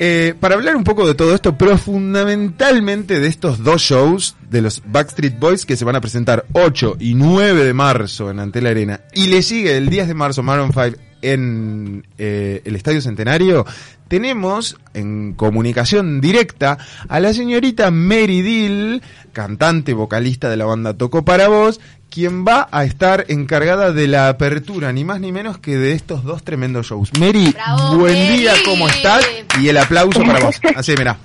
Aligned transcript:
Eh, 0.00 0.34
para 0.38 0.54
hablar 0.54 0.76
un 0.76 0.84
poco 0.84 1.06
de 1.06 1.14
todo 1.14 1.34
esto, 1.34 1.58
pero 1.58 1.76
fundamentalmente 1.76 3.18
de 3.18 3.26
estos 3.26 3.64
dos 3.64 3.82
shows 3.82 4.36
de 4.48 4.62
los 4.62 4.80
Backstreet 4.86 5.38
Boys 5.38 5.66
que 5.66 5.76
se 5.76 5.84
van 5.84 5.96
a 5.96 6.00
presentar 6.00 6.46
8 6.52 6.98
y 7.00 7.14
9 7.14 7.64
de 7.64 7.74
marzo 7.74 8.30
en 8.30 8.38
Antela 8.38 8.70
Arena 8.70 9.00
y 9.12 9.26
le 9.26 9.42
sigue 9.42 9.76
el 9.76 9.90
10 9.90 10.08
de 10.08 10.14
marzo 10.14 10.42
Maroon 10.44 10.72
5 10.72 10.96
en 11.20 12.06
eh, 12.16 12.62
el 12.64 12.76
Estadio 12.76 13.00
Centenario, 13.00 13.66
tenemos 14.08 14.76
en 14.94 15.34
comunicación 15.34 16.20
directa 16.20 16.78
a 17.08 17.20
la 17.20 17.32
señorita 17.32 17.90
Mary 17.90 18.42
Dill, 18.42 19.02
cantante, 19.32 19.94
vocalista 19.94 20.48
de 20.50 20.56
la 20.56 20.64
banda 20.64 20.94
Toco 20.94 21.24
para 21.24 21.48
Vos, 21.48 21.80
quien 22.10 22.44
va 22.46 22.68
a 22.72 22.84
estar 22.84 23.26
encargada 23.28 23.92
de 23.92 24.08
la 24.08 24.28
apertura, 24.30 24.92
ni 24.92 25.04
más 25.04 25.20
ni 25.20 25.30
menos 25.30 25.58
que 25.58 25.76
de 25.76 25.92
estos 25.92 26.24
dos 26.24 26.42
tremendos 26.42 26.86
shows. 26.88 27.10
Mary, 27.20 27.52
Bravo, 27.52 27.98
buen 27.98 28.14
Mary. 28.14 28.38
día, 28.38 28.52
¿cómo 28.64 28.88
estás? 28.88 29.28
Y 29.60 29.68
el 29.68 29.76
aplauso 29.76 30.22
para 30.24 30.40
vos. 30.40 30.56
Así, 30.74 30.94
mirá. 30.96 31.18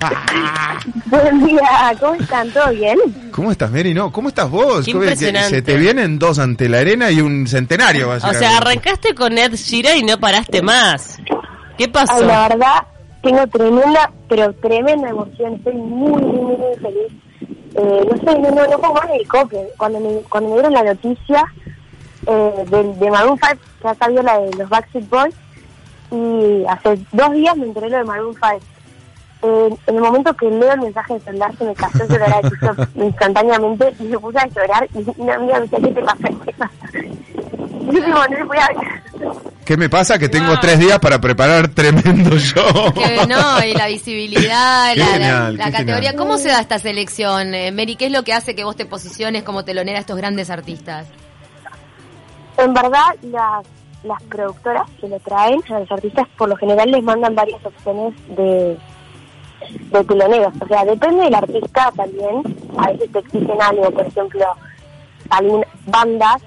Buen 1.05 1.45
día, 1.45 1.62
¿cómo 1.99 2.15
están? 2.15 2.49
¿Todo 2.52 2.70
bien? 2.71 2.98
¿Cómo 3.31 3.52
estás, 3.52 3.71
Mary? 3.71 3.93
No, 3.93 4.12
¿cómo 4.12 4.27
estás 4.27 4.49
vos? 4.49 4.85
Qué 4.85 4.91
¿Cómo 4.91 5.04
es 5.05 5.18
que 5.20 5.27
impresionante. 5.27 5.55
Se 5.55 5.62
te 5.62 5.77
vienen 5.77 6.20
dos 6.20 6.38
ante 6.40 6.68
la 6.68 6.79
arena 6.79 7.09
y 7.12 7.21
un 7.21 7.48
centenario, 7.48 8.07
O 8.07 8.09
básicamente. 8.09 8.45
sea, 8.45 8.57
arrancaste 8.57 9.15
con 9.15 9.38
Ed 9.38 9.55
Sheeran 9.55 9.98
y 9.99 10.04
no 10.04 10.20
paraste 10.20 10.62
más. 10.62 11.18
¿Qué 11.77 11.88
pasó? 11.88 12.23
La 12.23 12.48
verdad, 12.50 12.84
tengo 13.22 13.48
tremenda, 13.48 14.12
pero 14.27 14.54
tremenda 14.54 15.09
emoción. 15.09 15.55
Estoy 15.55 15.73
muy, 15.73 16.22
muy, 16.22 16.58
muy, 16.58 16.76
feliz. 16.82 17.13
Eh, 17.76 18.08
no 18.09 18.18
sé, 18.18 18.40
no, 18.40 18.52
no, 18.52 18.68
no 18.68 18.80
puedo 18.80 18.94
más 18.94 19.09
el 19.12 19.27
coque. 19.27 19.68
Cuando 19.77 19.99
me, 19.99 20.22
cuando 20.30 20.49
me 20.49 20.55
dieron 20.55 20.73
la 20.73 20.84
noticia 20.84 21.44
eh, 22.27 22.66
de, 22.70 22.94
de 22.94 23.12
Maroon 23.12 23.40
5, 23.41 23.62
ya 23.84 23.96
sabía 23.96 24.23
la 24.23 24.40
de 24.40 24.55
los 24.55 24.70
Backstreet 24.70 25.09
Boys, 25.09 25.36
y 26.12 26.66
hace 26.68 26.99
dos 27.12 27.32
días 27.32 27.58
me 27.58 27.66
enteré 27.66 27.90
lo 27.90 27.98
de 27.98 28.04
Maroon 28.04 28.35
5. 28.35 28.48
Eh, 29.46 29.76
en 29.88 29.96
el 29.96 30.02
momento 30.02 30.34
que 30.35 30.49
leo 30.49 30.71
el 30.71 30.82
mensaje 30.82 31.16
de 31.16 31.20
celular 31.20 31.54
se 31.58 31.66
me 31.66 31.74
cayó 31.74 32.08
llorar 32.08 32.41
de 32.41 32.49
TikTok 32.49 32.87
instantáneamente 32.96 33.93
y 33.99 34.04
me 34.04 34.18
puse 34.18 34.40
a 34.40 34.48
llorar 34.48 34.87
y 34.93 35.21
una 35.21 35.35
amiga 35.35 35.55
me 35.55 35.62
decía, 35.62 35.80
¿qué 35.80 35.87
te 35.87 36.02
pasa? 36.02 36.30
¿Qué 36.46 36.54
pasa? 36.54 36.74
Y 37.91 38.10
no 38.10 38.26
le 38.27 38.43
voy 38.46 38.58
a 38.58 38.70
¿Qué 39.65 39.77
me 39.77 39.89
pasa? 39.89 40.19
Que 40.19 40.27
tengo 40.29 40.47
Wow. 40.47 40.57
tres 40.61 40.79
días 40.79 40.99
para 40.99 41.19
preparar 41.21 41.69
tremendo 41.69 42.31
show. 42.37 42.93
Que 42.93 43.25
no, 43.27 43.63
y 43.63 43.73
la 43.73 43.87
visibilidad, 43.87 44.93
la, 44.95 45.05
genial, 45.05 45.57
categoría. 45.57 45.95
genial. 45.95 46.15
¿Cómo 46.15 46.37
se 46.37 46.49
da 46.49 46.59
esta 46.59 46.79
selección, 46.79 47.53
eh, 47.53 47.71
Mary? 47.71 47.95
¿Qué 47.95 48.07
es 48.07 48.11
lo 48.11 48.23
que 48.23 48.34
hace 48.34 48.55
que 48.55 48.63
vos 48.65 48.75
te 48.75 48.85
posiciones 48.85 49.43
como 49.43 49.63
telonera 49.63 49.99
a 49.99 50.01
estos 50.01 50.17
grandes 50.17 50.49
artistas? 50.49 51.07
En 52.57 52.73
verdad, 52.73 53.15
las, 53.23 53.65
las 54.03 54.21
productoras 54.23 54.84
que 54.99 55.07
lo 55.07 55.19
traen 55.19 55.61
a 55.73 55.79
los 55.79 55.91
artistas 55.91 56.27
por 56.37 56.49
lo 56.49 56.55
general 56.57 56.91
les 56.91 57.01
mandan 57.03 57.34
varias 57.34 57.65
opciones 57.65 58.13
de, 58.35 58.77
de 59.91 60.03
teloneros. 60.03 60.53
O 60.59 60.67
sea, 60.67 60.84
depende 60.85 61.23
del 61.23 61.35
artista 61.35 61.91
también. 61.95 62.41
A 62.77 62.91
veces 62.91 63.11
te 63.11 63.19
exigen 63.19 63.61
algo, 63.61 63.89
por 63.91 64.06
ejemplo, 64.06 64.45
algunas 65.29 65.67
bandas 65.85 66.41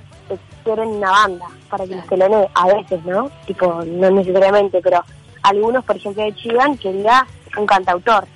quieren 0.66 0.88
una 0.88 1.10
banda 1.10 1.46
para 1.70 1.86
que 1.86 1.94
los 1.94 2.06
telonee. 2.08 2.48
A 2.54 2.66
veces, 2.66 3.04
¿no? 3.04 3.30
Tipo, 3.46 3.82
no 3.86 4.10
necesariamente, 4.10 4.80
pero 4.82 5.02
algunos, 5.42 5.84
por 5.84 5.96
ejemplo, 5.96 6.24
de 6.24 6.34
Chigan 6.34 6.76
quería 6.76 7.24
un 7.56 7.66
cantautor. 7.66 8.26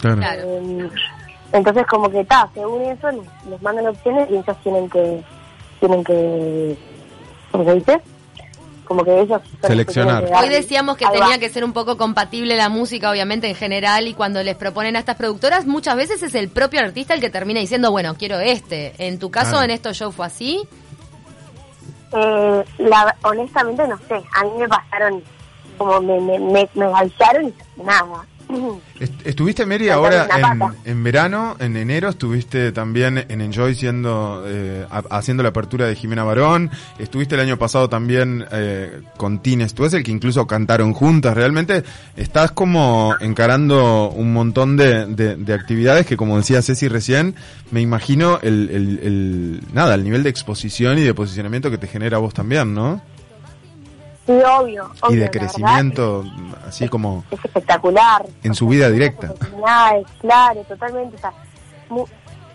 Claro. 0.00 0.22
Eh, 0.22 0.88
entonces 1.52 1.86
como 1.86 2.08
que 2.08 2.20
está, 2.20 2.48
según 2.54 2.82
eso 2.82 3.10
les, 3.10 3.26
les 3.50 3.60
mandan 3.62 3.86
opciones 3.88 4.30
y 4.30 4.36
ellos 4.36 4.56
tienen 4.62 4.88
que 4.88 5.22
tienen 5.80 6.02
que 6.04 6.76
¿cómo 7.50 7.64
se 7.64 7.74
dice? 7.74 8.00
Como 8.84 9.04
que 9.04 9.20
ellos 9.20 9.40
Seleccionar. 9.62 10.24
Hoy 10.42 10.48
decíamos 10.48 10.96
que 10.96 11.06
tenía 11.06 11.28
va. 11.28 11.38
que 11.38 11.48
ser 11.48 11.64
un 11.64 11.72
poco 11.72 11.96
compatible 11.96 12.56
la 12.56 12.68
música, 12.68 13.10
obviamente, 13.10 13.48
en 13.48 13.54
general, 13.54 14.06
y 14.08 14.14
cuando 14.14 14.42
les 14.42 14.56
proponen 14.56 14.96
a 14.96 14.98
estas 14.98 15.16
productoras, 15.16 15.66
muchas 15.66 15.96
veces 15.96 16.22
es 16.22 16.34
el 16.34 16.48
propio 16.48 16.80
artista 16.80 17.14
el 17.14 17.20
que 17.20 17.30
termina 17.30 17.60
diciendo, 17.60 17.90
bueno, 17.90 18.14
quiero 18.18 18.38
este. 18.40 18.94
En 19.06 19.18
tu 19.18 19.30
caso, 19.30 19.50
Claro. 19.52 19.64
en 19.64 19.70
estos 19.70 19.96
shows 19.96 20.14
fue 20.14 20.26
así. 20.26 20.62
Eh, 22.14 22.64
la, 22.78 23.16
honestamente 23.22 23.86
no 23.88 23.98
sé, 24.08 24.22
a 24.34 24.44
mí 24.44 24.50
me 24.58 24.68
pasaron 24.68 25.22
como 25.78 26.00
me, 26.00 26.20
me, 26.20 26.38
me, 26.38 26.68
me 26.74 26.84
avisaron 26.84 27.48
y 27.48 27.82
nada. 27.82 28.26
Est- 29.00 29.26
Estuviste, 29.26 29.66
Mary, 29.66 29.88
ahora 29.88 30.26
en, 30.84 30.90
en 30.92 31.04
verano, 31.04 31.56
en 31.58 31.76
enero, 31.76 32.08
estuviste 32.10 32.72
también 32.72 33.24
en 33.28 33.40
Enjoy 33.40 33.74
siendo, 33.74 34.44
eh, 34.46 34.86
ha- 34.90 35.02
haciendo 35.10 35.42
la 35.42 35.50
apertura 35.50 35.86
de 35.86 35.94
Jimena 35.96 36.24
Barón, 36.24 36.70
estuviste 36.98 37.34
el 37.34 37.40
año 37.40 37.56
pasado 37.58 37.88
también 37.88 38.44
eh, 38.52 39.00
con 39.16 39.40
Tines, 39.40 39.74
tú 39.74 39.84
es 39.84 39.94
el 39.94 40.02
que 40.02 40.10
incluso 40.10 40.46
cantaron 40.46 40.92
juntas, 40.92 41.34
realmente 41.34 41.82
estás 42.16 42.52
como 42.52 43.14
encarando 43.20 44.10
un 44.10 44.32
montón 44.32 44.76
de, 44.76 45.06
de- 45.06 45.36
de 45.36 45.54
actividades 45.54 46.06
que 46.06 46.16
como 46.16 46.36
decía 46.38 46.62
Ceci 46.62 46.88
recién, 46.88 47.34
me 47.70 47.80
imagino 47.80 48.38
el, 48.42 48.68
el, 48.70 49.00
el- 49.02 49.60
nada, 49.72 49.94
el 49.94 50.04
nivel 50.04 50.22
de 50.22 50.30
exposición 50.30 50.98
y 50.98 51.02
de 51.02 51.14
posicionamiento 51.14 51.70
que 51.70 51.78
te 51.78 51.86
genera 51.86 52.18
a 52.18 52.20
vos 52.20 52.34
también, 52.34 52.74
¿no? 52.74 53.02
Sí, 54.26 54.32
obvio. 54.32 54.90
Y 54.94 55.06
obvio, 55.06 55.18
de 55.18 55.24
la 55.24 55.30
crecimiento, 55.30 56.24
así 56.68 56.88
como... 56.88 57.24
es 57.30 57.44
espectacular. 57.44 58.24
En 58.42 58.54
su 58.54 58.68
vida 58.68 58.88
directa. 58.88 59.32
Oportunidades, 59.32 60.06
claro, 60.20 60.60
totalmente. 60.64 61.16
O 61.16 61.18
sea, 61.18 61.32
mu- 61.88 62.06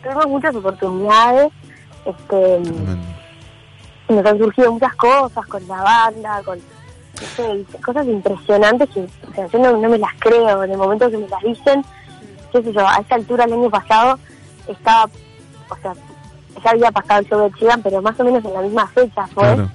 tuvimos 0.01 0.27
muchas 0.27 0.55
oportunidades. 0.55 1.51
Este, 2.05 2.59
nos 4.09 4.25
han 4.25 4.37
surgido 4.37 4.71
muchas 4.71 4.95
cosas 4.95 5.45
con 5.47 5.67
la 5.67 5.81
banda, 5.81 6.41
con 6.45 6.57
no 6.57 7.27
sé, 7.35 7.65
cosas 7.83 8.05
impresionantes 8.07 8.89
que 8.91 9.01
o 9.01 9.33
sea, 9.35 9.47
yo 9.47 9.59
no, 9.59 9.75
no 9.75 9.89
me 9.89 9.97
las 9.97 10.13
creo. 10.19 10.63
En 10.63 10.71
el 10.71 10.77
momento 10.77 11.11
que 11.11 11.17
me 11.17 11.27
las 11.27 11.43
dicen, 11.43 11.83
qué 12.53 12.63
sé 12.63 12.71
yo, 12.71 12.87
a 12.87 12.97
esta 12.99 13.15
altura 13.15 13.43
el 13.43 13.53
año 13.53 13.69
pasado 13.69 14.17
estaba, 14.69 15.09
o 15.69 15.75
sea, 15.81 15.93
ya 16.63 16.69
había 16.71 16.91
pasado 16.91 17.19
el 17.19 17.27
show 17.27 17.41
de 17.41 17.51
Chigan, 17.59 17.81
pero 17.81 18.01
más 18.01 18.17
o 18.19 18.23
menos 18.23 18.45
en 18.45 18.53
la 18.53 18.61
misma 18.61 18.87
fecha 18.87 19.27
fue. 19.27 19.43
Claro. 19.43 19.69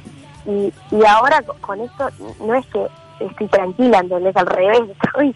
Y, 0.46 0.72
y 0.96 1.04
ahora 1.06 1.40
co- 1.42 1.56
con 1.60 1.80
esto 1.80 2.08
no 2.44 2.54
es 2.54 2.66
que 2.66 2.86
estoy 3.24 3.46
tranquila, 3.48 3.98
¿entendés? 4.00 4.36
Al 4.36 4.46
revés, 4.46 4.80
estoy, 5.02 5.34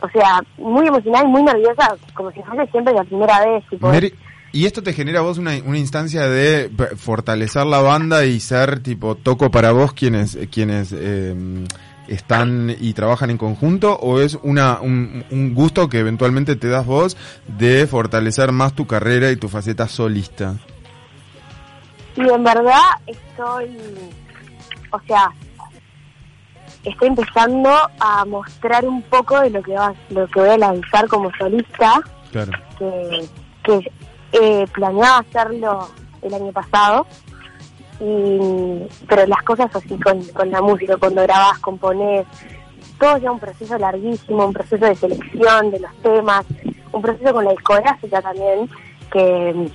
o 0.00 0.08
sea, 0.10 0.40
muy 0.58 0.86
emocionada 0.86 1.24
y 1.24 1.28
muy 1.28 1.42
nerviosa, 1.42 1.94
como 2.14 2.30
si 2.32 2.42
fuese 2.42 2.70
siempre 2.72 2.92
la 2.94 3.04
primera 3.04 3.44
vez. 3.44 3.64
Tipo, 3.70 3.88
Mary, 3.88 4.12
¿Y 4.54 4.66
esto 4.66 4.82
te 4.82 4.92
genera 4.92 5.20
a 5.20 5.22
vos 5.22 5.38
una, 5.38 5.52
una 5.64 5.78
instancia 5.78 6.28
de 6.28 6.70
fortalecer 6.98 7.64
la 7.64 7.80
banda 7.80 8.26
y 8.26 8.38
ser 8.38 8.80
tipo 8.82 9.14
toco 9.14 9.50
para 9.50 9.72
vos 9.72 9.94
quienes 9.94 10.36
quienes 10.52 10.92
eh, 10.94 11.34
están 12.06 12.76
y 12.78 12.92
trabajan 12.92 13.30
en 13.30 13.38
conjunto 13.38 13.96
o 13.96 14.20
es 14.20 14.38
una 14.42 14.78
un, 14.82 15.24
un 15.30 15.54
gusto 15.54 15.88
que 15.88 16.00
eventualmente 16.00 16.56
te 16.56 16.68
das 16.68 16.84
vos 16.84 17.16
de 17.46 17.86
fortalecer 17.86 18.52
más 18.52 18.74
tu 18.74 18.86
carrera 18.86 19.30
y 19.30 19.36
tu 19.36 19.48
faceta 19.48 19.88
solista? 19.88 20.56
Y 22.16 22.28
en 22.28 22.44
verdad 22.44 22.76
estoy, 23.06 23.70
o 24.92 25.00
sea, 25.06 25.32
estoy 26.84 27.08
empezando 27.08 27.70
a 27.98 28.24
mostrar 28.24 28.84
un 28.86 29.02
poco 29.02 29.40
de 29.40 29.50
lo 29.50 29.62
que 29.62 29.72
va, 29.74 29.94
lo 30.10 30.26
que 30.28 30.40
voy 30.40 30.50
a 30.50 30.58
lanzar 30.58 31.08
como 31.08 31.30
solista, 31.36 32.00
Claro. 32.30 32.52
que, 32.78 33.26
que 33.62 33.90
eh, 34.32 34.66
planeaba 34.72 35.18
hacerlo 35.18 35.88
el 36.22 36.34
año 36.34 36.52
pasado, 36.52 37.06
y, 38.00 38.86
pero 39.08 39.26
las 39.26 39.42
cosas 39.42 39.74
así 39.74 39.98
con, 39.98 40.22
con 40.28 40.50
la 40.50 40.60
música, 40.60 40.96
cuando 40.96 41.22
grabas, 41.22 41.58
componés, 41.58 42.26
todo 42.98 43.16
ya 43.18 43.30
un 43.30 43.38
proceso 43.38 43.76
larguísimo, 43.78 44.46
un 44.46 44.52
proceso 44.52 44.84
de 44.86 44.94
selección 44.94 45.70
de 45.70 45.80
los 45.80 45.94
temas, 46.02 46.44
un 46.92 47.02
proceso 47.02 47.32
con 47.32 47.44
la 47.44 47.50
discográfica 47.52 48.22
también, 48.22 48.68
que, 49.12 49.68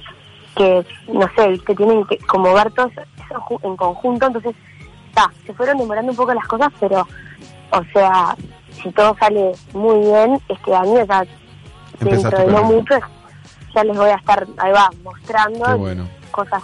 que 0.56 0.86
no 1.12 1.30
sé, 1.36 1.60
que 1.66 1.76
tienen 1.76 2.06
que 2.06 2.18
como 2.20 2.54
ver 2.54 2.72
todo 2.72 2.88
eso 2.88 3.60
en 3.64 3.78
conjunto, 3.78 4.28
entonces, 4.28 4.56
se 5.46 5.54
fueron 5.54 5.78
demorando 5.78 6.12
un 6.12 6.18
poco 6.18 6.34
las 6.34 6.48
cosas, 6.48 6.72
pero, 6.80 7.08
o 7.72 7.84
sea, 7.94 8.36
si 8.82 8.92
todo 8.92 9.16
sale 9.20 9.52
muy 9.74 10.00
bien, 10.00 10.40
este 10.50 10.76
año 10.76 11.06
ya 11.06 11.26
dentro 12.00 12.38
de 12.40 12.48
no 12.48 12.64
mucho 12.64 12.96
ya 13.74 13.84
les 13.84 13.98
voy 13.98 14.10
a 14.10 14.16
estar, 14.16 14.48
ahí 14.58 14.72
va, 14.72 14.90
mostrando 15.04 15.78
bueno. 15.78 16.08
cosas 16.32 16.64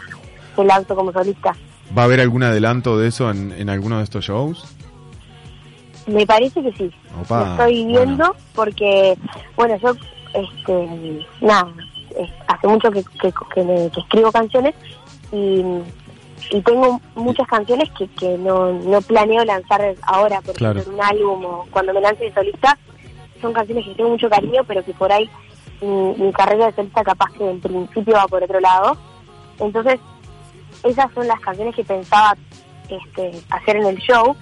que 0.56 0.64
lanzo 0.64 0.96
como 0.96 1.12
solista. 1.12 1.54
¿Va 1.96 2.04
a 2.04 2.06
haber 2.06 2.22
algún 2.22 2.44
adelanto 2.44 2.98
de 2.98 3.08
eso 3.10 3.30
en, 3.30 3.52
en 3.52 3.70
alguno 3.70 3.98
de 3.98 4.04
estos 4.04 4.26
shows? 4.26 4.66
Me 6.08 6.26
parece 6.26 6.62
que 6.62 6.72
sí. 6.74 6.92
Opa, 7.22 7.40
Lo 7.40 7.52
estoy 7.52 7.84
bueno. 7.84 8.00
viendo 8.00 8.36
porque, 8.56 9.16
bueno, 9.56 9.78
yo, 9.78 9.94
este, 10.34 11.26
nada, 11.42 11.68
hace 12.48 12.68
mucho 12.68 12.92
que, 12.92 13.04
que, 13.22 13.32
que 13.54 13.64
me- 13.64 13.90
que 13.92 14.00
escribo 14.02 14.32
canciones 14.32 14.74
y, 15.32 15.64
y 16.52 16.62
tengo 16.62 17.00
muchas 17.16 17.48
canciones 17.48 17.90
que, 17.98 18.08
que 18.10 18.38
no, 18.38 18.72
no 18.74 19.02
planeo 19.02 19.44
lanzar 19.46 19.96
ahora, 20.04 20.42
por 20.42 20.56
Claro. 20.56 20.80
ejemplo, 20.80 20.94
en 20.94 21.00
un 21.00 21.06
álbum 21.18 21.46
o 21.46 21.66
cuando 21.72 21.94
me 21.94 22.02
lance 22.02 22.26
de 22.26 22.34
solista. 22.34 22.78
Son 23.42 23.54
canciones 23.54 23.86
que 23.86 23.96
tengo 23.96 24.10
mucho 24.10 24.30
cariño, 24.30 24.62
pero 24.66 24.84
que 24.86 24.94
por 24.94 25.12
ahí 25.12 25.30
mi, 25.82 26.14
mi 26.16 26.32
carrera 26.32 26.68
de 26.68 26.74
solista 26.74 27.04
capaz 27.04 27.32
que 27.38 27.50
en 27.50 27.60
principio 27.60 28.14
va 28.16 28.28
por 28.28 28.42
otro 28.44 28.60
lado. 28.60 28.98
Entonces, 29.60 30.00
esas 30.84 31.12
son 31.14 31.28
las 31.28 31.40
canciones 31.40 31.76
que 31.76 31.84
pensaba 31.84 32.36
este, 32.90 33.32
hacer 33.50 33.78
en 33.78 33.86
el 33.88 33.98
show, 33.98 34.36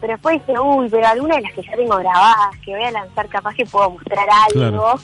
pero 0.00 0.12
después 0.14 0.44
dije, 0.46 0.58
uy, 0.60 0.88
pero 0.90 1.06
alguna 1.06 1.36
de 1.36 1.42
las 1.42 1.52
que 1.52 1.62
ya 1.62 1.76
tengo 1.76 1.96
grabadas, 1.96 2.56
que 2.64 2.72
voy 2.72 2.84
a 2.84 2.90
lanzar, 2.90 3.28
capaz 3.28 3.54
que 3.54 3.64
puedo 3.66 3.90
mostrar 3.90 4.26
algo. 4.30 4.52
Claro. 4.70 4.94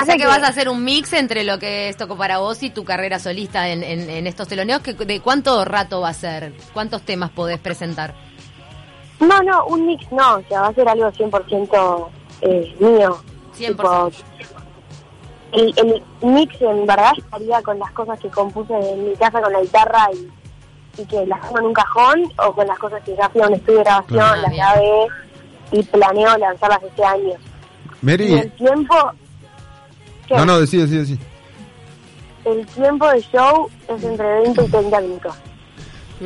O 0.00 0.04
sea 0.04 0.16
que 0.16 0.26
vas 0.26 0.42
a 0.42 0.48
hacer 0.48 0.68
un 0.68 0.84
mix 0.84 1.12
entre 1.12 1.44
lo 1.44 1.58
que 1.58 1.88
es 1.88 1.96
Toco 1.96 2.16
para 2.16 2.38
vos 2.38 2.62
y 2.62 2.70
tu 2.70 2.84
carrera 2.84 3.18
solista 3.18 3.68
en, 3.68 3.82
en, 3.82 4.10
en 4.10 4.26
estos 4.26 4.48
teloneos. 4.48 4.82
Que, 4.82 4.94
¿De 4.94 5.20
cuánto 5.20 5.64
rato 5.64 6.00
va 6.00 6.08
a 6.08 6.14
ser? 6.14 6.52
¿Cuántos 6.72 7.02
temas 7.02 7.30
podés 7.30 7.58
presentar? 7.58 8.14
No, 9.20 9.40
no, 9.42 9.66
un 9.66 9.86
mix 9.86 10.10
no, 10.10 10.36
o 10.36 10.42
sea, 10.48 10.62
va 10.62 10.68
a 10.68 10.74
ser 10.74 10.88
algo 10.88 11.10
100% 11.10 12.08
eh, 12.42 12.76
mío. 12.80 13.16
100%. 13.56 13.66
Tipo, 13.68 14.10
el, 15.52 15.72
el 15.76 16.02
mix 16.22 16.60
en 16.60 16.86
verdad 16.86 17.12
estaría 17.16 17.62
con 17.62 17.78
las 17.78 17.92
cosas 17.92 18.18
que 18.18 18.28
compuse 18.28 18.74
en 18.74 19.10
mi 19.10 19.16
casa 19.16 19.40
con 19.40 19.52
la 19.52 19.60
guitarra 19.60 20.08
y, 20.12 21.00
y 21.00 21.06
que 21.06 21.24
las 21.26 21.40
tengo 21.42 21.60
en 21.60 21.66
un 21.66 21.72
cajón 21.74 22.32
o 22.44 22.52
con 22.52 22.66
las 22.66 22.78
cosas 22.78 23.02
que 23.04 23.14
ya 23.14 23.28
fui 23.28 23.40
a 23.40 23.46
un 23.46 23.54
estudio 23.54 23.78
de 23.78 23.84
grabación, 23.84 24.42
las 24.42 24.52
grabé 24.52 25.06
y 25.70 25.82
planeo 25.84 26.36
lanzarlas 26.38 26.82
este 26.82 27.04
año. 27.04 27.34
Y 28.02 28.06
Mary, 28.06 28.34
el 28.34 28.52
tiempo... 28.52 29.12
¿qué? 30.28 30.36
no, 30.36 30.44
no, 30.44 30.60
decí, 30.60 30.78
decí, 30.78 30.96
decí. 30.96 31.18
El 32.44 32.66
tiempo 32.66 33.08
de 33.10 33.20
show 33.22 33.68
es 33.88 34.04
entre 34.04 34.26
20 34.42 34.64
y 34.64 34.68
30 34.68 35.00
minutos. 35.00 35.34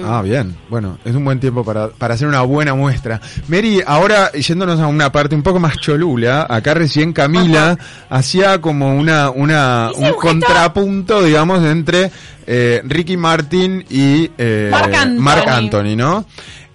Ah, 0.04 0.22
bien. 0.22 0.56
Bueno, 0.68 0.98
es 1.04 1.14
un 1.14 1.24
buen 1.24 1.40
tiempo 1.40 1.64
para, 1.64 1.88
para 1.88 2.14
hacer 2.14 2.28
una 2.28 2.42
buena 2.42 2.74
muestra. 2.74 3.20
Mary, 3.48 3.82
ahora 3.86 4.30
yéndonos 4.32 4.78
a 4.80 4.86
una 4.86 5.10
parte 5.10 5.34
un 5.34 5.42
poco 5.42 5.58
más 5.58 5.78
cholula, 5.78 6.46
acá 6.48 6.74
recién 6.74 7.12
Camila 7.12 7.78
hacía 8.10 8.60
como 8.60 8.94
una, 8.94 9.30
una, 9.30 9.90
un 9.94 10.12
contrapunto, 10.12 11.22
digamos, 11.22 11.64
entre 11.64 12.10
eh, 12.46 12.82
Ricky 12.84 13.16
Martin 13.16 13.84
y 13.88 14.30
eh, 14.36 14.70
Anthony. 14.72 15.20
Marc 15.20 15.48
Anthony, 15.48 15.96
¿no? 15.96 16.24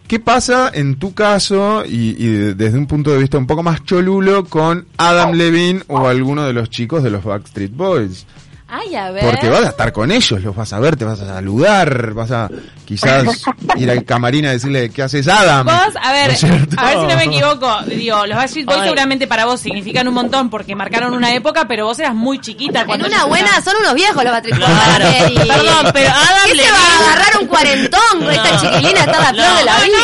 ¿Qué 0.08 0.20
pasa 0.20 0.70
en 0.74 0.96
tu 1.00 1.14
caso, 1.14 1.84
y, 1.86 2.16
y 2.24 2.28
de- 2.28 2.54
desde 2.56 2.78
un 2.78 2.86
punto 2.88 3.12
de 3.12 3.18
vista 3.20 3.38
un 3.38 3.48
poco 3.48 3.64
más 3.64 3.84
cholulo, 3.84 4.46
con 4.46 4.86
Adam 4.98 5.32
Levine 5.34 5.82
o 5.88 6.08
alguno 6.08 6.44
de 6.46 6.54
los 6.54 6.70
chicos 6.70 7.04
de 7.04 7.10
los 7.10 7.24
Backstreet 7.24 7.72
Boys? 7.76 8.26
Ay, 8.76 8.96
a 8.96 9.12
ver. 9.12 9.24
Porque 9.24 9.50
vas 9.50 9.64
a 9.66 9.70
estar 9.70 9.94
con 9.94 10.12
ellos, 10.12 10.42
los 10.42 10.56
vas 10.56 10.74
a 10.74 10.80
ver, 10.80 10.96
te 10.96 11.06
vas 11.06 11.20
a 11.20 11.28
saludar, 11.28 12.14
vas 12.14 12.32
a 12.32 12.50
quizás 12.86 13.44
ir 13.76 13.92
al 13.92 14.04
camarín 14.04 14.48
a 14.48 14.52
decirle 14.52 14.90
qué 14.90 15.04
haces 15.04 15.28
Adam. 15.28 15.64
Vos, 15.68 15.96
a 16.02 16.12
ver, 16.12 16.24
a 16.24 16.28
ver 16.28 16.36
si 16.36 16.48
no 16.48 17.16
me 17.16 17.24
equivoco. 17.26 17.82
Digo, 17.86 18.26
los 18.26 18.36
Backstreet 18.36 18.66
Boys 18.66 18.82
seguramente 18.82 19.28
para 19.28 19.46
vos 19.46 19.60
significan 19.60 20.08
un 20.08 20.16
montón 20.16 20.50
porque 20.50 20.76
marcaron 20.76 21.14
una 21.14 21.34
época, 21.36 21.68
pero 21.68 21.86
vos 21.86 22.00
eras 22.00 22.16
muy 22.16 22.40
chiquita 22.40 22.82
En 22.90 23.06
una 23.06 23.26
buena, 23.26 23.62
son 23.62 23.76
unos 23.80 23.94
viejos 23.94 24.24
los 24.24 24.34
Patrick 24.34 24.56
Claro. 24.56 25.06
Perdón, 25.06 25.92
pero 25.94 26.10
Adam 26.10 26.48
¿Qué 26.48 26.56
se 26.56 26.72
va 26.72 26.78
a 26.78 27.12
agarrar 27.12 27.42
un 27.42 27.48
cuarentón? 27.48 28.32
Esta 28.32 28.60
chiquilina 28.60 29.00
está 29.02 29.20
la 29.20 29.34
flor 29.34 29.46
No, 29.50 29.58
de 29.58 29.66
la 29.66 29.78
No, 29.78 29.84
vida. 29.84 29.98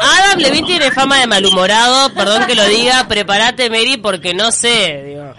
Adam 0.00 0.38
Levine 0.38 0.66
tiene 0.66 0.90
fama 0.90 1.18
de 1.18 1.26
malhumorado, 1.26 2.12
perdón 2.14 2.46
que 2.46 2.54
lo 2.54 2.64
diga, 2.66 3.06
prepárate 3.08 3.68
Mary 3.70 3.96
porque 3.96 4.34
no 4.34 4.50
sé, 4.52 5.02
digo, 5.04 5.32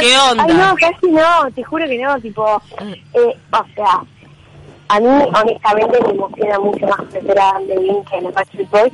¿qué 0.00 0.14
Ay, 0.14 0.36
no, 0.36 0.42
onda? 0.42 0.74
casi 0.78 1.06
no, 1.10 1.50
te 1.54 1.62
juro 1.62 1.84
que 1.86 1.98
no, 1.98 2.18
tipo, 2.20 2.62
eh, 2.80 3.36
o 3.52 3.64
sea, 3.74 4.00
a 4.88 5.00
mí 5.00 5.06
honestamente 5.06 5.98
me 6.02 6.10
emociona 6.10 6.58
mucho 6.60 6.86
más 6.86 7.00
crecer 7.10 7.38
a 7.38 7.48
Adam 7.50 7.66
Levine 7.66 8.04
que 8.10 8.16
a 8.16 8.20
los 8.20 8.34
Backstreet 8.34 8.70
Boys, 8.70 8.92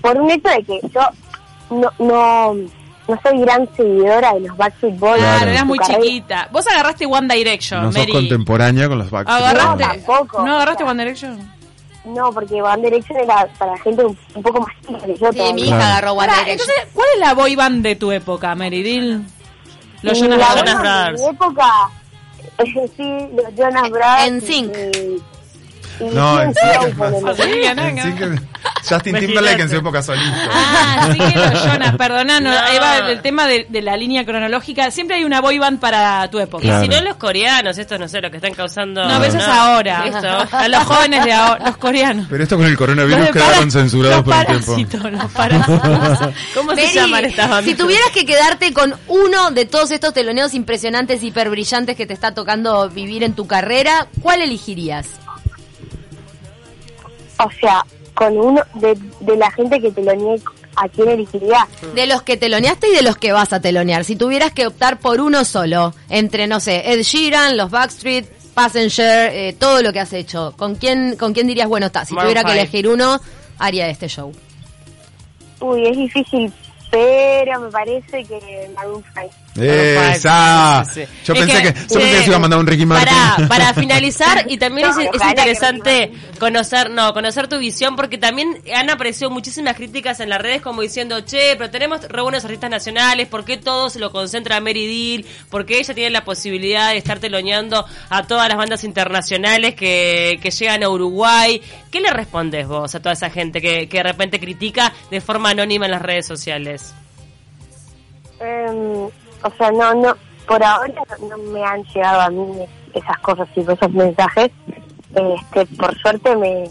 por 0.00 0.16
un 0.16 0.30
hecho 0.30 0.48
de 0.48 0.62
que 0.64 0.80
yo 0.94 1.00
no, 1.70 1.90
no, 1.98 2.54
no 3.08 3.20
soy 3.22 3.40
gran 3.40 3.68
seguidora 3.76 4.32
de 4.34 4.40
los 4.40 4.56
Backstreet 4.56 4.98
Boys. 4.98 5.18
Claro, 5.18 5.36
Claro. 5.38 5.50
eras 5.52 5.66
muy 5.66 5.78
carrera- 5.78 6.00
chiquita. 6.02 6.48
Vos 6.52 6.66
agarraste 6.68 7.06
One 7.06 7.34
Direction, 7.34 7.82
No 7.82 7.92
sos 7.92 7.98
Mary. 8.00 8.12
contemporánea 8.12 8.88
con 8.88 8.98
los 8.98 9.10
Backstreet 9.10 9.40
¿Agarraste? 9.42 9.82
No, 9.84 9.90
tampoco. 9.92 10.46
¿No 10.46 10.54
agarraste 10.54 10.82
O 10.84 10.86
sea, 10.86 10.92
One 10.92 11.02
Direction? 11.04 11.55
No, 12.06 12.32
porque 12.32 12.62
One 12.62 12.82
Direction 12.82 13.18
era 13.18 13.46
para 13.58 13.76
gente 13.78 14.04
un, 14.04 14.16
un 14.34 14.42
poco 14.42 14.60
más 14.60 14.72
chica 14.86 15.00
que 15.06 15.16
yo 15.16 15.30
Sí, 15.32 15.36
todavía. 15.38 15.52
mi 15.54 15.62
hija 15.62 15.76
agarró 15.88 16.12
One 16.12 16.26
Direction. 16.26 16.50
entonces, 16.52 16.86
¿cuál 16.92 17.08
es 17.14 17.20
la 17.20 17.34
boy 17.34 17.56
band 17.56 17.82
de 17.82 17.96
tu 17.96 18.12
época, 18.12 18.54
Mary 18.54 18.82
Deal? 18.82 19.22
Los 20.02 20.18
Jonas 20.18 20.38
la 20.38 20.46
Brothers. 20.54 20.70
Jonas 20.72 20.82
Brothers. 20.82 21.20
En 21.20 21.26
mi 21.26 21.34
época, 21.34 21.72
sí, 22.96 23.28
los 23.34 23.54
Jonas 23.56 23.90
Brothers. 23.90 24.32
NSYNC. 24.44 24.76
y- 24.76 25.22
y 25.98 26.04
No, 26.10 26.42
en 26.42 26.52
Teen 26.52 28.48
Justin 28.88 29.16
Timberlake 29.16 29.62
en 29.62 29.68
su 29.70 29.76
época 29.76 30.02
solista. 30.02 30.48
Ah, 30.52 31.08
sí 31.12 31.18
Jonas, 31.66 31.96
perdona, 31.96 32.40
no, 32.40 32.50
No. 32.50 32.58
ahí 32.58 32.78
va 32.78 32.98
el 33.10 33.20
tema 33.22 33.46
de, 33.46 33.66
de 33.68 33.82
la 33.82 33.96
línea 33.96 34.24
cronológica. 34.24 34.90
Siempre 34.90 35.16
hay 35.16 35.24
una 35.24 35.40
boy 35.40 35.58
band 35.58 35.78
para 35.80 36.28
tu 36.30 36.38
época. 36.38 36.66
Y 36.66 36.82
si 36.82 36.88
no 36.88 37.00
los 37.02 37.16
coreanos, 37.16 37.78
estos 37.78 37.98
no 37.98 38.08
sé, 38.08 38.20
lo 38.20 38.30
que 38.30 38.36
están 38.36 38.54
causando... 38.54 39.02
No, 39.04 39.14
pero 39.18 39.24
eso 39.24 39.38
es 39.38 39.48
ahora. 39.48 40.06
Esto. 40.06 40.56
A 40.56 40.68
los 40.68 40.84
jóvenes 40.84 41.24
de 41.24 41.32
ahora, 41.32 41.66
los 41.66 41.76
coreanos. 41.76 42.26
Pero 42.30 42.42
esto 42.42 42.56
con 42.56 42.66
el 42.66 42.76
coronavirus 42.76 43.30
quedaron 43.30 43.70
censurados 43.70 44.22
por 44.24 44.34
un 44.34 44.44
tiempo. 44.46 44.66
parásitos, 44.66 45.12
Los 45.12 45.32
parásitos. 45.32 46.34
¿Cómo 46.54 46.74
se 46.74 46.92
llaman 46.94 47.24
estas 47.24 47.48
bandas? 47.50 47.64
si 47.64 47.74
tuvieras 47.74 48.10
que 48.12 48.24
quedarte 48.24 48.72
con 48.72 48.94
uno 49.08 49.50
de 49.50 49.64
todos 49.66 49.90
estos 49.90 50.12
teloneos 50.14 50.54
impresionantes, 50.54 51.22
hiper 51.22 51.50
brillantes 51.50 51.96
que 51.96 52.06
te 52.06 52.14
está 52.14 52.32
tocando 52.34 52.88
vivir 52.90 53.22
en 53.24 53.34
tu 53.34 53.46
carrera, 53.46 54.06
¿cuál 54.22 54.42
elegirías? 54.42 55.06
O 57.38 57.50
sea, 57.60 57.84
con 58.16 58.36
uno 58.38 58.62
de, 58.74 58.98
de 59.20 59.36
la 59.36 59.50
gente 59.52 59.78
que 59.80 59.92
te 59.92 60.02
lo 60.02 60.14
niegue, 60.14 60.42
¿a 60.74 60.88
quién 60.88 61.08
elegiría? 61.08 61.68
De 61.94 62.06
los 62.06 62.22
que 62.22 62.36
teloneaste 62.36 62.88
y 62.88 62.94
de 62.94 63.02
los 63.02 63.16
que 63.16 63.30
vas 63.30 63.52
a 63.52 63.60
telonear. 63.60 64.04
Si 64.04 64.16
tuvieras 64.16 64.52
que 64.52 64.66
optar 64.66 64.98
por 64.98 65.20
uno 65.20 65.44
solo, 65.44 65.94
entre, 66.08 66.46
no 66.46 66.58
sé, 66.58 66.92
Ed 66.92 67.02
Sheeran, 67.02 67.56
los 67.56 67.70
Backstreet, 67.70 68.26
Passenger, 68.54 69.30
eh, 69.34 69.52
todo 69.52 69.82
lo 69.82 69.92
que 69.92 70.00
has 70.00 70.14
hecho, 70.14 70.54
¿con 70.56 70.76
quién, 70.76 71.16
¿con 71.16 71.34
quién 71.34 71.46
dirías, 71.46 71.68
bueno, 71.68 71.86
está, 71.86 72.06
si 72.06 72.14
Maroon 72.14 72.32
tuviera 72.32 72.48
que 72.48 72.58
elegir 72.58 72.88
uno, 72.88 73.20
haría 73.58 73.88
este 73.88 74.08
show? 74.08 74.32
Uy, 75.60 75.86
es 75.86 75.96
difícil, 75.96 76.50
pero 76.90 77.60
me 77.60 77.70
parece 77.70 78.24
que 78.24 78.70
Maroon 78.74 79.04
5. 79.14 79.30
Esa. 79.62 80.84
Sí, 80.86 80.90
sí, 80.94 81.06
sí. 81.06 81.12
Yo 81.24 81.34
Es 81.34 81.40
pensé 81.40 81.62
que, 81.62 81.72
que- 81.74 81.80
yo 81.80 81.86
pensé 81.88 81.98
que 82.10 82.16
sí. 82.16 82.22
se 82.22 82.26
iba 82.28 82.36
a 82.36 82.40
mandar 82.40 82.60
un 82.60 82.66
Ricky 82.66 82.86
Martin. 82.86 83.14
Para, 83.16 83.48
para 83.48 83.74
finalizar, 83.80 84.44
y 84.48 84.58
también 84.58 84.88
No, 84.88 85.00
es, 85.00 85.08
interesante 85.14 86.12
conocer, 86.38 86.90
no, 86.90 87.12
conocer 87.14 87.48
tu 87.48 87.58
visión, 87.58 87.96
porque 87.96 88.18
también 88.18 88.60
han 88.74 88.90
aparecido 88.90 89.30
muchísimas 89.30 89.74
críticas 89.76 90.20
en 90.20 90.28
las 90.28 90.40
redes 90.40 90.62
como 90.62 90.82
diciendo, 90.82 91.20
che, 91.22 91.56
pero 91.56 91.70
tenemos 91.70 92.02
re 92.08 92.22
buenos 92.22 92.44
artistas 92.44 92.70
nacionales, 92.70 93.28
¿por 93.28 93.44
qué 93.44 93.56
todo 93.56 93.90
se 93.90 93.98
lo 93.98 94.12
concentra 94.12 94.56
a 94.56 94.60
Mary 94.60 94.86
Deal? 94.86 95.24
¿Por 95.50 95.64
qué 95.66 95.78
ella 95.78 95.94
tiene 95.94 96.10
la 96.10 96.24
posibilidad 96.24 96.90
de 96.90 96.98
estar 96.98 97.18
teloneando 97.18 97.86
a 98.10 98.22
todas 98.26 98.48
las 98.48 98.56
bandas 98.56 98.84
internacionales 98.84 99.74
que, 99.74 100.38
que 100.42 100.50
llegan 100.50 100.82
a 100.82 100.88
Uruguay? 100.88 101.60
¿Qué 101.90 102.00
le 102.00 102.10
respondes 102.10 102.66
vos 102.68 102.94
a 102.94 103.00
toda 103.00 103.12
esa 103.14 103.30
gente 103.30 103.60
que, 103.60 103.88
que 103.88 103.96
de 103.98 104.02
repente 104.02 104.38
critica 104.40 104.92
de 105.10 105.20
forma 105.20 105.50
anónima 105.50 105.86
en 105.86 105.92
las 105.92 106.02
redes 106.02 106.26
sociales? 106.26 106.94
Em, 108.40 109.08
o 109.46 109.52
sea, 109.56 109.70
no, 109.70 109.94
no, 109.94 110.16
por 110.46 110.62
ahora 110.62 111.02
no, 111.28 111.38
me 111.38 111.64
han 111.64 111.82
llegado 111.84 112.20
a 112.20 112.30
mí 112.30 112.64
esas 112.94 113.18
cosas 113.18 113.48
y 113.54 113.60
esos 113.60 113.90
mensajes. 113.92 114.50
Este, 115.14 115.66
por 115.76 115.96
suerte 115.98 116.36
me 116.36 116.64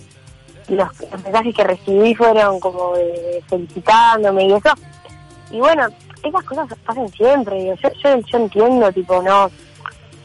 los, 0.68 0.90
mensajes 1.24 1.56
que 1.56 1.64
recibí 1.64 2.16
fueron 2.16 2.60
como 2.60 2.96
de 2.96 3.44
felicitándome 3.48 4.46
y 4.46 4.54
eso. 4.54 4.70
Y 5.52 5.60
bueno, 5.60 5.88
esas 6.24 6.44
cosas 6.44 6.68
pasan 6.86 7.08
siempre. 7.10 7.76
Yo, 7.82 7.90
yo, 8.04 8.38
entiendo, 8.38 8.92
tipo, 8.92 9.22
no, 9.22 9.50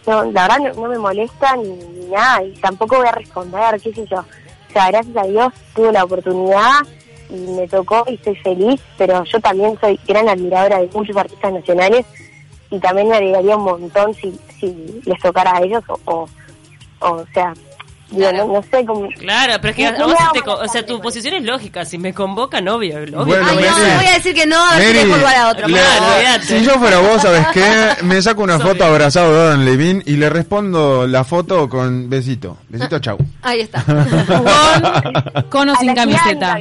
no 0.06 0.24
la 0.24 0.48
verdad 0.48 0.58
no, 0.58 0.82
no 0.82 0.88
me 0.88 0.98
molesta 0.98 1.56
ni, 1.56 1.68
ni 1.68 2.06
nada 2.06 2.42
y 2.42 2.52
tampoco 2.54 2.96
voy 2.96 3.08
a 3.08 3.12
responder, 3.12 3.80
qué 3.80 3.92
sé 3.92 4.06
yo. 4.06 4.18
O 4.18 4.72
sea, 4.72 4.88
gracias 4.88 5.16
a 5.16 5.26
Dios 5.26 5.52
tuve 5.74 5.92
la 5.92 6.04
oportunidad 6.04 6.80
y 7.28 7.34
me 7.52 7.68
tocó 7.68 8.04
y 8.06 8.14
estoy 8.14 8.36
feliz, 8.36 8.80
pero 8.96 9.24
yo 9.24 9.40
también 9.40 9.78
soy 9.80 9.98
gran 10.06 10.28
admiradora 10.28 10.78
de 10.78 10.90
muchos 10.92 11.16
artistas 11.16 11.52
nacionales 11.52 12.06
y 12.70 12.78
también 12.78 13.08
me 13.08 13.16
alegraría 13.16 13.56
un 13.56 13.64
montón 13.64 14.14
si, 14.14 14.38
si 14.58 15.00
les 15.04 15.18
tocara 15.20 15.56
a 15.56 15.60
ellos 15.62 15.82
o, 15.88 15.98
o, 16.04 16.28
o 17.00 17.26
sea, 17.34 17.52
digo, 18.10 18.32
no, 18.32 18.46
no 18.46 18.62
sé 18.70 18.84
cómo... 18.84 19.08
Claro, 19.18 19.54
pero 19.60 19.70
es 19.70 19.76
que 19.76 19.90
No, 19.92 20.04
a 20.04 20.06
vos 20.06 20.16
no, 20.20 20.32
te 20.32 20.40
co- 20.42 20.56
no, 20.56 20.62
o 20.64 20.68
sea, 20.68 20.84
tu 20.84 21.00
posición 21.00 21.34
es 21.34 21.44
lógica. 21.44 21.84
Si 21.84 21.96
me 21.98 22.12
convocan, 22.12 22.66
obvio, 22.68 22.98
obvio. 22.98 23.24
Bueno, 23.24 23.46
Ay, 23.48 23.56
no, 23.56 23.96
voy 23.96 24.06
a 24.06 24.12
decir 24.14 24.34
que 24.34 24.46
no, 24.46 24.56
a 24.64 24.76
ver 24.78 24.96
si 24.96 25.06
Mary, 25.06 25.24
a 25.36 25.48
otro. 25.48 25.68
le- 25.68 25.74
Claro, 25.74 26.42
si 26.44 26.60
yo 26.64 26.72
fuera 26.78 26.98
vos, 26.98 27.22
¿sabes 27.22 27.46
qué? 27.52 27.64
Me 28.04 28.20
saco 28.20 28.42
una 28.42 28.58
foto 28.60 28.84
abrazado 28.84 29.32
de 29.32 29.40
Adam 29.48 29.64
Levine 29.64 30.02
y 30.06 30.16
le 30.16 30.28
respondo 30.28 31.06
la 31.06 31.24
foto 31.24 31.68
con 31.68 32.08
besito. 32.10 32.56
Besito, 32.68 32.98
chau. 32.98 33.16
Ahí 33.42 33.60
está. 33.60 33.82
Con, 33.84 35.44
con 35.48 35.68
o 35.70 35.76
sin 35.76 35.94
camiseta. 35.94 36.58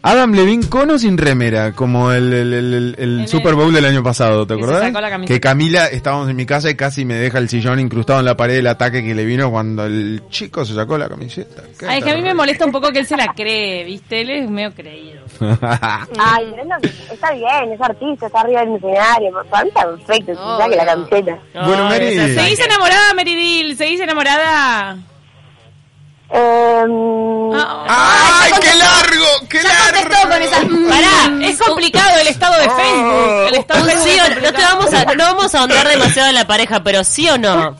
Adam 0.00 0.32
Levine 0.32 0.68
con 0.68 0.90
o 0.90 0.98
sin 0.98 1.18
remera, 1.18 1.72
como 1.72 2.12
el, 2.12 2.32
el, 2.32 2.52
el, 2.54 2.74
el- 2.74 2.94
el 2.98 3.20
el- 3.22 3.28
Super 3.28 3.54
Bowl 3.54 3.72
del 3.72 3.84
año 3.84 4.02
pasado, 4.02 4.46
¿te 4.46 4.54
se 4.54 4.60
acordás? 4.60 4.92
Que 5.26 5.40
Camila, 5.40 5.86
estábamos 5.86 6.30
en 6.30 6.36
mi 6.36 6.46
casa 6.46 6.70
y 6.70 6.76
casi 6.76 7.04
me 7.04 7.14
deja 7.14 7.38
el 7.38 7.48
sillón 7.48 7.80
incrustado 7.80 8.20
en 8.20 8.24
la 8.26 8.36
pared 8.36 8.54
del 8.54 8.68
ataque 8.68 9.02
que 9.02 9.14
le 9.14 9.24
vino 9.24 9.50
cuando 9.50 9.84
el 9.86 10.22
chico 10.30 10.64
se 10.64 10.74
sacó 10.74 10.96
la 10.98 11.08
camiseta. 11.08 11.62
Ay, 11.86 11.98
es 11.98 12.04
que 12.04 12.10
a 12.12 12.14
mí 12.14 12.22
me 12.22 12.32
molesta 12.32 12.64
un 12.64 12.72
poco 12.72 12.90
que 12.92 13.00
él 13.00 13.06
se 13.06 13.16
la 13.16 13.32
cree, 13.34 13.84
¿viste? 13.84 14.20
Él 14.20 14.30
es 14.30 14.50
medio 14.50 14.72
creído. 14.72 15.20
Ay, 15.40 16.46
pero 16.52 16.64
no, 16.64 16.76
está 17.12 17.32
bien, 17.32 17.72
es 17.72 17.80
artista, 17.80 18.26
está 18.26 18.40
arriba 18.40 18.60
del 18.64 18.76
escenario, 18.76 19.30
para 19.50 19.64
mí 19.64 19.68
está 19.70 19.84
perfecto, 19.84 20.34
se 20.34 20.40
Obvio. 20.40 20.58
saque 20.58 20.76
la 20.76 20.86
camiseta. 20.86 21.38
Bueno, 21.54 21.88
Ay, 21.88 22.16
Mary. 22.16 22.34
¿Seguís 22.34 22.60
enamorada, 22.60 23.14
Meridil? 23.14 23.76
¿Seguís 23.76 24.00
enamorada? 24.00 24.96
Eh, 26.30 26.80
Em, 26.84 27.50
Ah, 27.54 28.40
¡Ay, 28.42 28.52
qué 28.60 28.74
largo! 28.74 29.48
¡Qué 29.48 29.62
Ya 29.62 29.68
contestó 29.84 30.10
largo! 30.10 30.30
con 30.30 30.42
esas... 30.42 30.64
mm. 30.68 30.88
Pará, 30.88 31.46
es 31.48 31.58
complicado 31.58 32.18
el 32.20 32.28
estado 32.28 32.54
de 32.60 32.68
Facebook. 32.70 33.48
El 33.48 33.54
estado 33.54 33.84
de 33.86 33.92
Facebook 33.92 34.26
sí 34.34 34.40
no 34.42 34.52
te 34.52 34.62
vamos 34.62 34.92
a, 34.94 35.04
no 35.14 35.24
vamos 35.24 35.54
a 35.54 35.58
ahondar 35.60 35.88
demasiado 35.88 36.28
en 36.28 36.34
la 36.34 36.46
pareja, 36.46 36.82
pero 36.82 37.02
sí 37.04 37.28
o 37.28 37.38
no. 37.38 37.76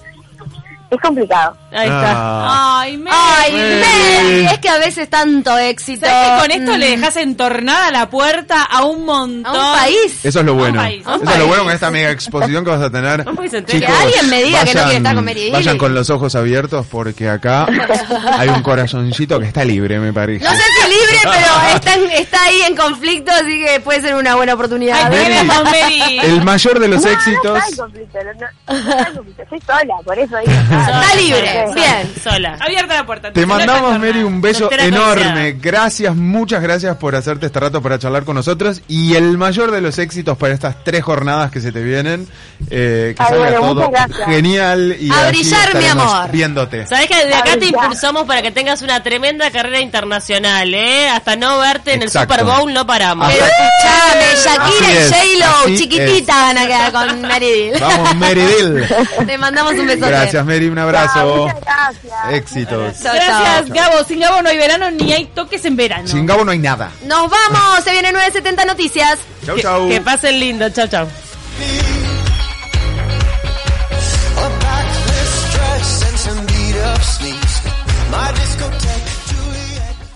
Es 0.90 1.00
complicado. 1.02 1.56
Ahí 1.70 1.86
está. 1.86 2.12
Ah. 2.16 2.80
Ay, 2.80 2.96
Mary. 2.96 3.16
Ay, 3.18 3.52
Mary. 3.52 3.80
Mary, 3.82 4.46
es 4.46 4.58
que 4.58 4.68
a 4.70 4.78
veces 4.78 5.10
tanto 5.10 5.56
éxito. 5.58 6.06
¿Sabes 6.06 6.30
que 6.30 6.40
con 6.40 6.50
esto 6.62 6.72
Mm. 6.76 6.78
le 6.80 6.90
dejas 6.96 7.16
entornada 7.16 7.90
la 7.90 8.08
puerta 8.08 8.62
a 8.62 8.84
un 8.84 9.04
montón? 9.04 9.54
a 9.54 9.72
un 9.72 9.78
país. 9.78 10.24
Eso 10.24 10.40
es 10.40 10.46
lo 10.46 10.54
bueno. 10.54 10.80
país, 10.80 11.06
a 11.06 11.16
un 11.16 11.22
Eso 11.22 11.30
es 11.32 11.38
lo 11.38 11.46
bueno 11.46 11.64
con 11.64 11.72
esta 11.74 11.90
mega 11.90 12.10
exposición 12.10 12.64
que 12.64 12.70
vas 12.70 12.80
a 12.82 12.90
tener. 12.90 13.24
Chicos, 13.26 13.64
Que 13.66 13.86
alguien 13.86 14.30
me 14.30 14.42
diga 14.42 14.64
que 14.64 14.74
no 14.74 14.82
quiere 14.84 14.96
estar 14.98 15.14
con 15.14 15.24
Mary 15.24 15.50
Vayan 15.50 15.76
con 15.78 15.94
los 15.94 16.08
ojos 16.10 16.34
abiertos 16.34 16.86
porque 16.90 17.28
acá 17.28 17.66
hay 18.38 18.48
un 18.48 18.62
corazoncito 18.62 19.38
que 19.38 19.46
está 19.46 19.64
libre, 19.64 19.98
me 19.98 20.12
parece. 20.12 20.44
No 20.44 20.50
sé 20.52 20.56
si 20.62 20.88
libre, 20.90 21.18
pero 21.22 21.74
está, 21.74 21.94
en- 21.94 22.10
está 22.12 22.42
ahí 22.44 22.62
en 22.66 22.76
conflicto, 22.76 23.30
así 23.32 23.62
que 23.64 23.80
puede 23.80 24.00
ser 24.00 24.14
una 24.14 24.36
buena 24.36 24.54
oportunidad. 24.54 25.12
Ay, 25.12 25.34
Mary. 25.44 25.64
Mary. 25.64 26.18
El 26.22 26.42
mayor 26.44 26.78
de 26.80 26.88
los 26.88 27.02
No, 27.04 27.10
éxitos. 27.10 27.44
No, 27.44 27.56
está 27.56 27.68
en 27.70 27.76
conflicto, 27.76 28.18
no, 28.24 28.32
no, 28.32 28.40
no 28.82 28.88
está 28.90 29.08
en 29.08 29.14
conflicto, 29.16 29.42
estoy 29.42 29.60
sola, 29.60 29.94
por 30.04 30.18
eso 30.18 30.36
digo. 30.38 30.52
Está 30.80 31.14
libre, 31.14 31.64
bien. 31.74 32.12
Sola. 32.22 32.56
Abierta 32.60 32.94
la 32.94 33.06
puerta. 33.06 33.32
Te 33.32 33.46
mandamos, 33.46 33.98
Mary, 33.98 34.22
un 34.22 34.40
beso 34.40 34.70
enorme. 34.72 35.52
Gracias, 35.60 36.14
muchas 36.14 36.62
gracias 36.62 36.96
por 36.96 37.14
hacerte 37.16 37.46
este 37.46 37.60
rato 37.60 37.82
para 37.82 37.98
charlar 37.98 38.24
con 38.24 38.36
nosotros. 38.36 38.82
Y 38.88 39.14
el 39.14 39.36
mayor 39.38 39.70
de 39.70 39.80
los 39.80 39.98
éxitos 39.98 40.36
para 40.38 40.54
estas 40.54 40.82
tres 40.84 41.02
jornadas 41.02 41.50
que 41.50 41.60
se 41.60 41.72
te 41.72 41.82
vienen. 41.82 42.28
eh, 42.70 43.14
que 43.16 43.22
Ay, 43.22 43.28
salga 43.28 43.38
bueno, 43.44 43.60
todo 43.60 43.74
muchas 43.90 44.08
gracias. 44.08 44.28
genial. 44.28 44.96
Y 45.00 45.10
A 45.10 45.28
brillar, 45.28 45.76
mi 45.76 45.86
amor. 45.86 46.30
Viéndote. 46.30 46.86
Sabes 46.86 47.06
que 47.06 47.16
desde 47.16 47.34
acá 47.34 47.56
te 47.58 47.66
impulsamos 47.66 48.24
para 48.24 48.42
que 48.42 48.50
tengas 48.50 48.82
una 48.82 49.02
tremenda 49.02 49.50
carrera 49.50 49.80
internacional, 49.80 50.72
¿eh? 50.74 51.08
Hasta 51.08 51.36
no 51.36 51.58
verte 51.58 51.94
en 51.94 52.02
Exacto. 52.02 52.34
el 52.34 52.40
Super 52.40 52.56
Bowl 52.56 52.72
no 52.72 52.86
paramos. 52.86 53.28
Pero 53.32 53.44
escuchame, 53.46 54.26
Shakira 54.44 54.92
y 54.92 55.38
J-Lo, 55.38 55.76
chiquitita 55.76 56.34
van 56.34 56.58
a 56.58 56.66
quedar 56.66 56.92
con 56.92 57.22
Mary 57.22 57.50
Dill. 57.52 57.80
Vamos, 57.80 58.16
Meridil. 58.16 58.86
Te 59.26 59.38
mandamos 59.38 59.72
un 59.74 59.86
beso. 59.86 60.06
Gracias, 60.06 60.44
Un 60.68 60.78
abrazo. 60.78 61.36
muchas 61.36 61.60
gracias. 61.60 62.32
Éxitos. 62.32 63.00
Chao, 63.02 63.14
Gracias, 63.14 63.66
chao. 63.66 63.74
Gabo. 63.74 64.04
Sin 64.04 64.20
Gabo 64.20 64.42
no 64.42 64.48
hay 64.48 64.56
verano 64.58 64.90
ni 64.90 65.12
hay 65.12 65.26
toques 65.26 65.64
en 65.64 65.76
verano. 65.76 66.06
Sin 66.08 66.26
Gabo 66.26 66.44
no 66.44 66.50
hay 66.52 66.58
nada. 66.58 66.90
Nos 67.02 67.30
vamos, 67.30 67.84
se 67.84 67.92
viene 67.92 68.12
970 68.12 68.64
Noticias. 68.64 69.18
Chau, 69.44 69.56
Que- 69.56 69.62
chau. 69.62 69.88
que 69.88 70.00
pasen 70.00 70.38
lindo. 70.40 70.68
Chao, 70.70 70.86
chao. 70.86 71.06